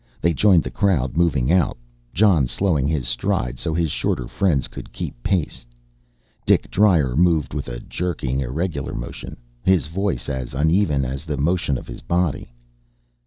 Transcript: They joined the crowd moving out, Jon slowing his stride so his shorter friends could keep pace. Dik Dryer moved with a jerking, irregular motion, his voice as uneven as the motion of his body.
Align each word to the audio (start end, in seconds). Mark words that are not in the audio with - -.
They 0.19 0.33
joined 0.33 0.63
the 0.63 0.71
crowd 0.71 1.15
moving 1.15 1.51
out, 1.51 1.77
Jon 2.11 2.47
slowing 2.47 2.87
his 2.87 3.07
stride 3.07 3.59
so 3.59 3.71
his 3.71 3.91
shorter 3.91 4.27
friends 4.27 4.67
could 4.67 4.91
keep 4.91 5.21
pace. 5.21 5.63
Dik 6.43 6.71
Dryer 6.71 7.15
moved 7.15 7.53
with 7.53 7.67
a 7.67 7.79
jerking, 7.81 8.39
irregular 8.39 8.95
motion, 8.95 9.37
his 9.61 9.85
voice 9.85 10.27
as 10.27 10.55
uneven 10.55 11.05
as 11.05 11.23
the 11.23 11.37
motion 11.37 11.77
of 11.77 11.85
his 11.87 12.01
body. 12.01 12.51